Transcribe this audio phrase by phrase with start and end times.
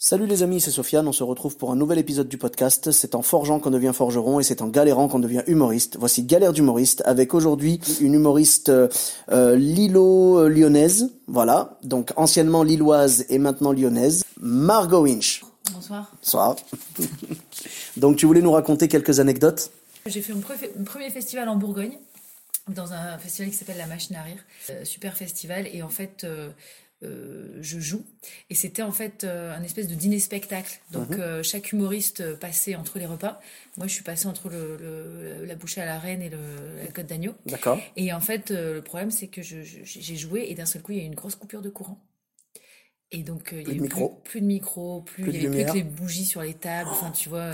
[0.00, 2.92] Salut les amis, c'est Sofiane, on se retrouve pour un nouvel épisode du podcast.
[2.92, 5.96] C'est en forgeant qu'on devient forgeron et c'est en galérant qu'on devient humoriste.
[5.98, 8.86] Voici Galère d'humoriste avec aujourd'hui une humoriste euh,
[9.32, 15.42] euh, lilo-lyonnaise, voilà, donc anciennement lilloise et maintenant lyonnaise, Margot Winch.
[15.72, 16.12] Bonsoir.
[16.22, 16.54] Bonsoir.
[17.96, 19.72] donc tu voulais nous raconter quelques anecdotes?
[20.06, 21.98] J'ai fait mon, pre- mon premier festival en Bourgogne,
[22.68, 24.44] dans un festival qui s'appelle La Machine à Rire.
[24.70, 25.66] Euh, super festival.
[25.72, 26.50] Et en fait, euh,
[27.04, 28.04] euh, je joue.
[28.50, 30.80] Et c'était en fait euh, un espèce de dîner-spectacle.
[30.90, 33.40] Donc euh, chaque humoriste passait entre les repas.
[33.76, 36.38] Moi, je suis passée entre le, le- la bouchée à la reine et le,
[36.82, 37.34] la côte d'agneau.
[37.46, 37.78] D'accord.
[37.96, 41.00] Et en fait, le problème, c'est que j'ai joué et d'un seul coup, il y
[41.00, 41.98] a eu une grosse coupure de courant.
[43.10, 44.08] Et donc, il y Plus a de eu micro.
[44.08, 46.54] Plus, plus de micro, plus, Plus il y avait plus que les bougies sur les
[46.54, 46.90] tables.
[46.90, 47.52] Enfin, tu vois,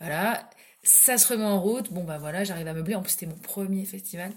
[0.00, 0.50] voilà.
[0.82, 1.92] Ça se remet en route.
[1.92, 2.94] Bon, bah voilà, j'arrive à meubler.
[2.96, 4.32] En plus, c'était mon premier festival.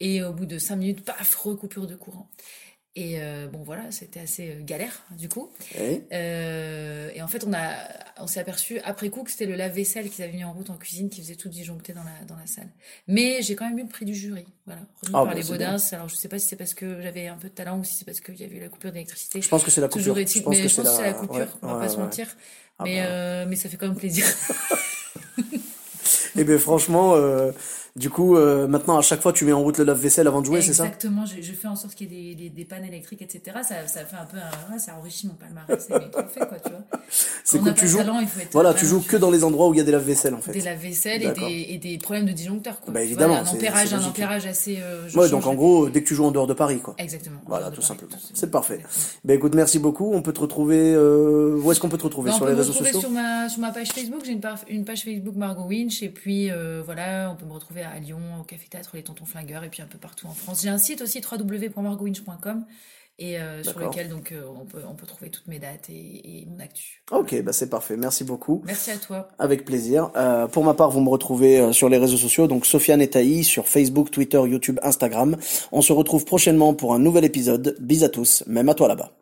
[0.00, 2.30] Et au bout de cinq minutes, paf, recoupure de courant.
[2.94, 5.50] Et euh, bon, voilà, c'était assez euh, galère, du coup.
[5.78, 7.72] Et Euh, et en fait, on, a,
[8.18, 10.76] on s'est aperçu après coup que c'était le lave-vaisselle qu'ils avaient mis en route en
[10.76, 12.68] cuisine qui faisait tout disjoncter dans la, dans la salle.
[13.08, 14.44] Mais j'ai quand même eu le prix du jury.
[14.66, 15.78] Voilà, remis Ah, par bah, les Baudins.
[15.92, 17.94] Alors, je sais pas si c'est parce que j'avais un peu de talent ou si
[17.94, 19.40] c'est parce qu'il y avait eu la coupure d'électricité.
[19.40, 20.02] Je pense que c'est la coupure.
[20.02, 21.74] Toujours Je est-il, pense mais que je pense que c'est la coupure, ouais, on va
[21.74, 22.36] ouais, pas se mentir.
[22.78, 23.06] Ah mais, bah.
[23.06, 24.26] euh, mais ça fait quand même plaisir.
[26.36, 27.52] Et bien franchement, euh,
[27.96, 30.46] du coup, euh, maintenant à chaque fois tu mets en route le lave-vaisselle avant de
[30.46, 30.84] jouer, c'est ça?
[30.84, 33.58] Exactement, je, je fais en sorte qu'il y ait des, des, des pannes électriques, etc.
[33.62, 35.92] Ça, ça fait un peu un, ça enrichit mon palmarès, c'est
[36.28, 36.82] fait, quoi, tu vois.
[37.44, 37.98] C'est n'a tu joues.
[37.98, 39.84] talent, il faut être Voilà, tu joues que dans les endroits où il y a
[39.84, 40.52] des lave-vaisselle en fait.
[40.52, 42.94] des lave-vaisselle et des, et des problèmes de disjoncteurs, quoi.
[42.94, 44.78] Bah, évidemment, vois, un ampérage, un assez.
[44.80, 46.94] euh, Ouais, donc en gros, dès que tu joues en dehors de Paris, quoi.
[46.98, 47.40] Exactement.
[47.46, 48.12] Voilà, tout Paris, simplement.
[48.32, 48.80] C'est parfait.
[49.24, 50.12] Ben écoute, merci beaucoup.
[50.14, 50.94] On peut te retrouver.
[50.94, 51.58] Euh...
[51.62, 53.00] Où est-ce qu'on peut te retrouver Bah, sur les réseaux sociaux?
[53.00, 54.22] sur ma, sur ma page Facebook.
[54.24, 54.32] J'ai
[54.68, 56.02] une page Facebook Margot Winch.
[56.02, 59.24] Et puis, euh, voilà, on peut me retrouver à Lyon, au Café Théâtre Les Tontons
[59.24, 60.62] Flingueurs, et puis un peu partout en France.
[60.62, 62.64] J'ai un site aussi, www.margotwinch.com,
[63.18, 66.42] et euh, sur lequel donc, euh, on, peut, on peut trouver toutes mes dates et,
[66.42, 67.02] et mon actu.
[67.10, 67.96] Ok, bah c'est parfait.
[67.96, 68.62] Merci beaucoup.
[68.64, 69.28] Merci à toi.
[69.38, 70.10] Avec plaisir.
[70.16, 73.44] Euh, pour ma part, vous me retrouvez sur les réseaux sociaux, donc Sofiane et Taï,
[73.44, 75.36] sur Facebook, Twitter, YouTube, Instagram.
[75.72, 77.76] On se retrouve prochainement pour un nouvel épisode.
[77.80, 79.21] Bis à tous, même à toi là-bas.